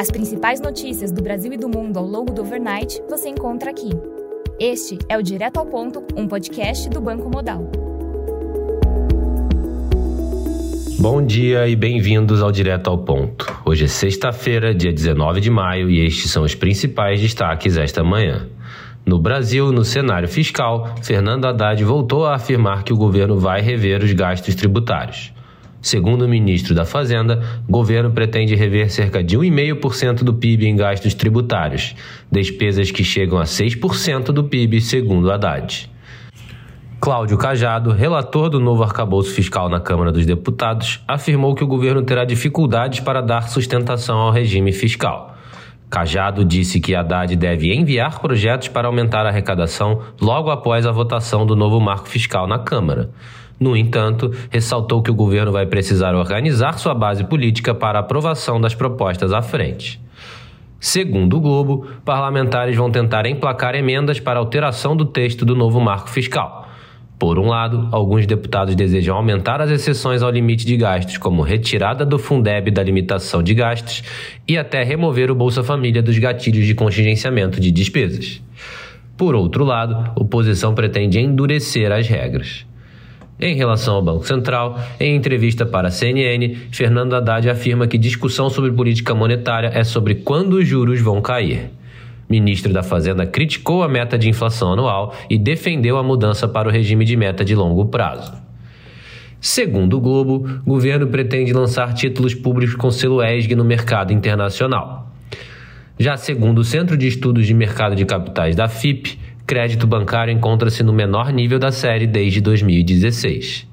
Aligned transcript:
As 0.00 0.12
principais 0.12 0.60
notícias 0.60 1.10
do 1.10 1.20
Brasil 1.20 1.52
e 1.52 1.56
do 1.56 1.68
mundo 1.68 1.98
ao 1.98 2.06
longo 2.06 2.32
do 2.32 2.42
overnight 2.42 3.02
você 3.10 3.28
encontra 3.28 3.72
aqui. 3.72 3.90
Este 4.60 4.96
é 5.08 5.18
o 5.18 5.22
Direto 5.22 5.58
ao 5.58 5.66
Ponto, 5.66 6.04
um 6.16 6.28
podcast 6.28 6.88
do 6.88 7.00
Banco 7.00 7.28
Modal. 7.28 7.68
Bom 11.00 11.26
dia 11.26 11.66
e 11.66 11.74
bem-vindos 11.74 12.40
ao 12.40 12.52
Direto 12.52 12.88
ao 12.88 12.98
Ponto. 12.98 13.44
Hoje 13.64 13.86
é 13.86 13.88
sexta-feira, 13.88 14.72
dia 14.72 14.92
19 14.92 15.40
de 15.40 15.50
maio, 15.50 15.90
e 15.90 16.06
estes 16.06 16.30
são 16.30 16.44
os 16.44 16.54
principais 16.54 17.20
destaques 17.20 17.76
esta 17.76 18.04
manhã. 18.04 18.48
No 19.04 19.18
Brasil, 19.18 19.72
no 19.72 19.84
cenário 19.84 20.28
fiscal, 20.28 20.94
Fernando 21.02 21.46
Haddad 21.46 21.82
voltou 21.82 22.24
a 22.24 22.36
afirmar 22.36 22.84
que 22.84 22.92
o 22.92 22.96
governo 22.96 23.36
vai 23.36 23.60
rever 23.60 24.04
os 24.04 24.12
gastos 24.12 24.54
tributários. 24.54 25.32
Segundo 25.80 26.22
o 26.22 26.28
ministro 26.28 26.74
da 26.74 26.84
Fazenda, 26.84 27.40
o 27.68 27.72
governo 27.72 28.10
pretende 28.10 28.54
rever 28.54 28.90
cerca 28.90 29.22
de 29.22 29.38
1,5% 29.38 30.24
do 30.24 30.34
PIB 30.34 30.66
em 30.66 30.76
gastos 30.76 31.14
tributários, 31.14 31.94
despesas 32.30 32.90
que 32.90 33.04
chegam 33.04 33.38
a 33.38 33.44
6% 33.44 34.32
do 34.32 34.44
PIB, 34.44 34.80
segundo 34.80 35.30
Haddad. 35.30 35.88
Cláudio 37.00 37.38
Cajado, 37.38 37.92
relator 37.92 38.50
do 38.50 38.58
novo 38.58 38.82
arcabouço 38.82 39.32
fiscal 39.32 39.68
na 39.68 39.78
Câmara 39.78 40.10
dos 40.10 40.26
Deputados, 40.26 41.00
afirmou 41.06 41.54
que 41.54 41.62
o 41.62 41.66
governo 41.66 42.02
terá 42.02 42.24
dificuldades 42.24 42.98
para 42.98 43.20
dar 43.20 43.48
sustentação 43.48 44.18
ao 44.18 44.32
regime 44.32 44.72
fiscal. 44.72 45.37
Cajado 45.90 46.44
disse 46.44 46.80
que 46.80 46.94
Haddad 46.94 47.34
deve 47.34 47.74
enviar 47.74 48.20
projetos 48.20 48.68
para 48.68 48.86
aumentar 48.86 49.24
a 49.24 49.30
arrecadação 49.30 50.02
logo 50.20 50.50
após 50.50 50.86
a 50.86 50.92
votação 50.92 51.46
do 51.46 51.56
novo 51.56 51.80
marco 51.80 52.08
fiscal 52.08 52.46
na 52.46 52.58
Câmara. 52.58 53.10
No 53.58 53.76
entanto, 53.76 54.30
ressaltou 54.50 55.02
que 55.02 55.10
o 55.10 55.14
governo 55.14 55.50
vai 55.50 55.66
precisar 55.66 56.14
organizar 56.14 56.78
sua 56.78 56.94
base 56.94 57.24
política 57.24 57.74
para 57.74 57.98
aprovação 57.98 58.60
das 58.60 58.74
propostas 58.74 59.32
à 59.32 59.42
frente. 59.42 60.00
Segundo 60.78 61.38
o 61.38 61.40
Globo, 61.40 61.86
parlamentares 62.04 62.76
vão 62.76 62.90
tentar 62.90 63.26
emplacar 63.26 63.74
emendas 63.74 64.20
para 64.20 64.38
alteração 64.38 64.96
do 64.96 65.04
texto 65.04 65.44
do 65.44 65.56
novo 65.56 65.80
marco 65.80 66.08
fiscal. 66.08 66.67
Por 67.18 67.36
um 67.36 67.48
lado, 67.48 67.88
alguns 67.90 68.26
deputados 68.26 68.76
desejam 68.76 69.16
aumentar 69.16 69.60
as 69.60 69.70
exceções 69.72 70.22
ao 70.22 70.30
limite 70.30 70.64
de 70.64 70.76
gastos, 70.76 71.18
como 71.18 71.42
retirada 71.42 72.06
do 72.06 72.16
Fundeb 72.16 72.70
da 72.70 72.80
limitação 72.80 73.42
de 73.42 73.54
gastos 73.54 74.04
e 74.46 74.56
até 74.56 74.84
remover 74.84 75.28
o 75.28 75.34
Bolsa 75.34 75.64
Família 75.64 76.00
dos 76.00 76.16
gatilhos 76.16 76.64
de 76.64 76.76
contingenciamento 76.76 77.60
de 77.60 77.72
despesas. 77.72 78.40
Por 79.16 79.34
outro 79.34 79.64
lado, 79.64 80.12
oposição 80.14 80.74
pretende 80.74 81.18
endurecer 81.18 81.90
as 81.90 82.06
regras. 82.06 82.64
Em 83.40 83.54
relação 83.56 83.96
ao 83.96 84.02
Banco 84.02 84.24
Central, 84.24 84.78
em 85.00 85.16
entrevista 85.16 85.66
para 85.66 85.88
a 85.88 85.90
CNN, 85.90 86.54
Fernando 86.70 87.14
Haddad 87.14 87.50
afirma 87.50 87.88
que 87.88 87.98
discussão 87.98 88.48
sobre 88.48 88.70
política 88.70 89.12
monetária 89.12 89.72
é 89.74 89.82
sobre 89.82 90.14
quando 90.16 90.54
os 90.54 90.68
juros 90.68 91.00
vão 91.00 91.20
cair 91.20 91.70
ministro 92.28 92.72
da 92.72 92.82
Fazenda 92.82 93.26
criticou 93.26 93.82
a 93.82 93.88
meta 93.88 94.18
de 94.18 94.28
inflação 94.28 94.72
anual 94.72 95.14
e 95.30 95.38
defendeu 95.38 95.96
a 95.96 96.02
mudança 96.02 96.46
para 96.46 96.68
o 96.68 96.72
regime 96.72 97.04
de 97.04 97.16
meta 97.16 97.44
de 97.44 97.54
longo 97.54 97.86
prazo. 97.86 98.32
Segundo 99.40 99.96
o 99.96 100.00
Globo, 100.00 100.60
o 100.66 100.70
governo 100.70 101.06
pretende 101.06 101.52
lançar 101.52 101.94
títulos 101.94 102.34
públicos 102.34 102.74
com 102.74 102.90
selo 102.90 103.22
ESG 103.22 103.54
no 103.54 103.64
mercado 103.64 104.12
internacional. 104.12 105.12
Já 105.98 106.16
segundo 106.16 106.58
o 106.58 106.64
Centro 106.64 106.96
de 106.96 107.06
Estudos 107.06 107.46
de 107.46 107.54
Mercado 107.54 107.94
de 107.94 108.04
Capitais 108.04 108.56
da 108.56 108.68
FIP, 108.68 109.18
crédito 109.46 109.86
bancário 109.86 110.32
encontra-se 110.32 110.82
no 110.82 110.92
menor 110.92 111.32
nível 111.32 111.58
da 111.58 111.72
série 111.72 112.06
desde 112.06 112.40
2016. 112.40 113.66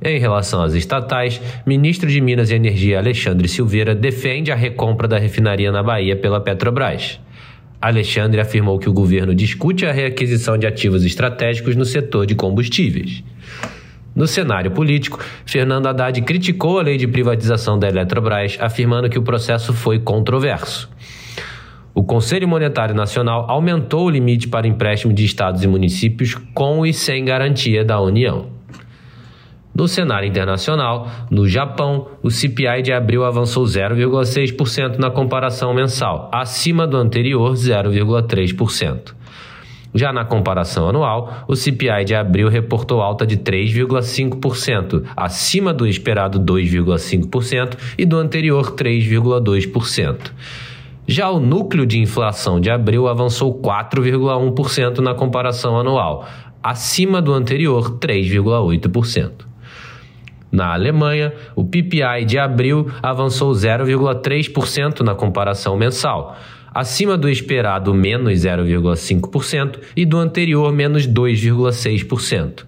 Em 0.00 0.18
relação 0.18 0.62
às 0.62 0.74
estatais, 0.74 1.40
ministro 1.66 2.08
de 2.08 2.20
Minas 2.20 2.50
e 2.50 2.54
Energia 2.54 2.98
Alexandre 2.98 3.48
Silveira 3.48 3.94
defende 3.94 4.52
a 4.52 4.54
recompra 4.54 5.08
da 5.08 5.18
refinaria 5.18 5.72
na 5.72 5.82
Bahia 5.82 6.14
pela 6.14 6.40
Petrobras. 6.40 7.18
Alexandre 7.80 8.40
afirmou 8.40 8.78
que 8.78 8.88
o 8.88 8.92
governo 8.92 9.34
discute 9.34 9.86
a 9.86 9.92
reaquisição 9.92 10.58
de 10.58 10.66
ativos 10.66 11.04
estratégicos 11.04 11.76
no 11.76 11.84
setor 11.84 12.26
de 12.26 12.34
combustíveis. 12.34 13.22
No 14.16 14.26
cenário 14.26 14.72
político, 14.72 15.24
Fernando 15.46 15.86
Haddad 15.86 16.20
criticou 16.22 16.80
a 16.80 16.82
lei 16.82 16.96
de 16.96 17.06
privatização 17.06 17.78
da 17.78 17.88
Eletrobras, 17.88 18.58
afirmando 18.60 19.08
que 19.08 19.18
o 19.18 19.22
processo 19.22 19.72
foi 19.72 20.00
controverso. 20.00 20.90
O 21.94 22.02
Conselho 22.02 22.48
Monetário 22.48 22.96
Nacional 22.96 23.46
aumentou 23.48 24.06
o 24.06 24.10
limite 24.10 24.48
para 24.48 24.66
empréstimo 24.66 25.12
de 25.12 25.24
estados 25.24 25.62
e 25.62 25.68
municípios 25.68 26.34
com 26.52 26.84
e 26.84 26.92
sem 26.92 27.24
garantia 27.24 27.84
da 27.84 28.00
União. 28.00 28.57
No 29.78 29.86
cenário 29.86 30.28
internacional, 30.28 31.08
no 31.30 31.46
Japão, 31.46 32.08
o 32.20 32.32
CPI 32.32 32.82
de 32.82 32.92
abril 32.92 33.24
avançou 33.24 33.62
0,6% 33.62 34.98
na 34.98 35.08
comparação 35.08 35.72
mensal, 35.72 36.28
acima 36.34 36.84
do 36.84 36.96
anterior 36.96 37.52
0,3%. 37.52 39.14
Já 39.94 40.12
na 40.12 40.24
comparação 40.24 40.88
anual, 40.88 41.44
o 41.46 41.54
CPI 41.54 42.04
de 42.04 42.16
abril 42.16 42.48
reportou 42.48 43.00
alta 43.00 43.24
de 43.24 43.36
3,5%, 43.36 45.04
acima 45.16 45.72
do 45.72 45.86
esperado 45.86 46.40
2,5% 46.40 47.76
e 47.96 48.04
do 48.04 48.16
anterior 48.16 48.72
3,2%. 48.72 50.32
Já 51.06 51.30
o 51.30 51.38
núcleo 51.38 51.86
de 51.86 52.00
inflação 52.00 52.60
de 52.60 52.68
abril 52.68 53.06
avançou 53.06 53.54
4,1% 53.62 54.98
na 54.98 55.14
comparação 55.14 55.78
anual, 55.78 56.26
acima 56.60 57.22
do 57.22 57.32
anterior 57.32 57.96
3,8%. 58.00 59.46
Na 60.50 60.72
Alemanha, 60.72 61.32
o 61.54 61.64
PPI 61.64 62.24
de 62.26 62.38
abril 62.38 62.90
avançou 63.02 63.52
0,3% 63.52 65.00
na 65.00 65.14
comparação 65.14 65.76
mensal, 65.76 66.36
acima 66.74 67.16
do 67.16 67.28
esperado 67.28 67.92
menos 67.92 68.40
0,5% 68.40 69.78
e 69.96 70.06
do 70.06 70.16
anterior 70.18 70.72
menos 70.72 71.06
2,6%. 71.06 72.64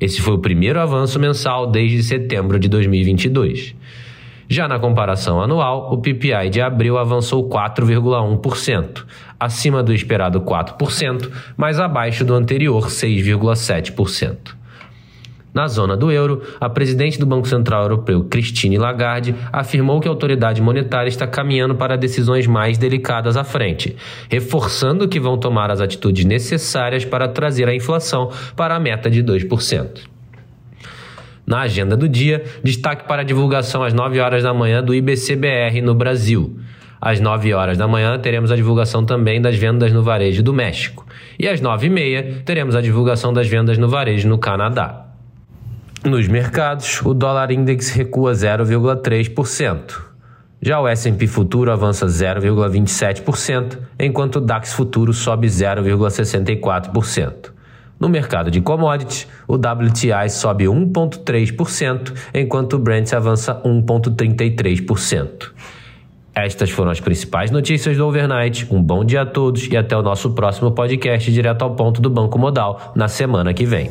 Esse 0.00 0.20
foi 0.20 0.34
o 0.34 0.38
primeiro 0.38 0.80
avanço 0.80 1.20
mensal 1.20 1.66
desde 1.66 2.02
setembro 2.02 2.58
de 2.58 2.68
2022. 2.68 3.74
Já 4.48 4.66
na 4.66 4.80
comparação 4.80 5.40
anual, 5.40 5.92
o 5.92 5.98
PPI 5.98 6.50
de 6.50 6.60
abril 6.60 6.98
avançou 6.98 7.48
4,1%, 7.48 9.04
acima 9.38 9.80
do 9.80 9.92
esperado 9.92 10.40
4%, 10.40 11.30
mas 11.56 11.78
abaixo 11.78 12.24
do 12.24 12.34
anterior 12.34 12.88
6,7%. 12.88 14.59
Na 15.52 15.66
zona 15.66 15.96
do 15.96 16.12
euro, 16.12 16.42
a 16.60 16.68
presidente 16.68 17.18
do 17.18 17.26
Banco 17.26 17.48
Central 17.48 17.82
Europeu, 17.82 18.24
Christine 18.24 18.78
Lagarde, 18.78 19.34
afirmou 19.52 20.00
que 20.00 20.06
a 20.06 20.10
autoridade 20.10 20.62
monetária 20.62 21.08
está 21.08 21.26
caminhando 21.26 21.74
para 21.74 21.96
decisões 21.96 22.46
mais 22.46 22.78
delicadas 22.78 23.36
à 23.36 23.42
frente, 23.42 23.96
reforçando 24.28 25.08
que 25.08 25.18
vão 25.18 25.36
tomar 25.36 25.70
as 25.70 25.80
atitudes 25.80 26.24
necessárias 26.24 27.04
para 27.04 27.26
trazer 27.26 27.68
a 27.68 27.74
inflação 27.74 28.30
para 28.54 28.76
a 28.76 28.80
meta 28.80 29.10
de 29.10 29.24
2%. 29.24 30.08
Na 31.44 31.62
agenda 31.62 31.96
do 31.96 32.08
dia, 32.08 32.44
destaque 32.62 33.08
para 33.08 33.22
a 33.22 33.24
divulgação 33.24 33.82
às 33.82 33.92
9 33.92 34.20
horas 34.20 34.44
da 34.44 34.54
manhã 34.54 34.80
do 34.80 34.94
IBCBR 34.94 35.82
no 35.82 35.96
Brasil. 35.96 36.56
Às 37.00 37.18
9 37.18 37.52
horas 37.54 37.76
da 37.76 37.88
manhã, 37.88 38.16
teremos 38.20 38.52
a 38.52 38.56
divulgação 38.56 39.04
também 39.04 39.40
das 39.40 39.56
vendas 39.56 39.92
no 39.92 40.00
varejo 40.00 40.44
do 40.44 40.52
México. 40.54 41.04
E 41.36 41.48
às 41.48 41.60
9 41.60 41.88
e 41.88 41.90
meia, 41.90 42.42
teremos 42.44 42.76
a 42.76 42.80
divulgação 42.80 43.32
das 43.32 43.48
vendas 43.48 43.78
no 43.78 43.88
varejo 43.88 44.28
no 44.28 44.38
Canadá. 44.38 45.09
Nos 46.04 46.28
mercados, 46.28 47.02
o 47.04 47.12
dólar 47.12 47.50
index 47.50 47.90
recua 47.90 48.32
0,3%. 48.32 50.00
Já 50.62 50.80
o 50.80 50.88
S&P 50.88 51.26
futuro 51.26 51.70
avança 51.70 52.06
0,27%, 52.06 53.76
enquanto 53.98 54.36
o 54.36 54.40
DAX 54.40 54.72
futuro 54.72 55.12
sobe 55.12 55.46
0,64%. 55.46 57.50
No 57.98 58.08
mercado 58.08 58.50
de 58.50 58.62
commodities, 58.62 59.28
o 59.46 59.56
WTI 59.56 60.30
sobe 60.30 60.64
1,3%, 60.64 62.14
enquanto 62.32 62.76
o 62.76 62.78
Brent 62.78 63.12
avança 63.12 63.60
1,33%. 63.62 65.50
Estas 66.34 66.70
foram 66.70 66.92
as 66.92 67.00
principais 67.00 67.50
notícias 67.50 67.98
do 67.98 68.06
overnight. 68.06 68.66
Um 68.70 68.82
bom 68.82 69.04
dia 69.04 69.20
a 69.20 69.26
todos 69.26 69.66
e 69.66 69.76
até 69.76 69.94
o 69.94 70.02
nosso 70.02 70.30
próximo 70.30 70.70
podcast 70.70 71.30
direto 71.30 71.60
ao 71.60 71.74
ponto 71.74 72.00
do 72.00 72.08
Banco 72.08 72.38
Modal 72.38 72.94
na 72.96 73.06
semana 73.06 73.52
que 73.52 73.66
vem. 73.66 73.90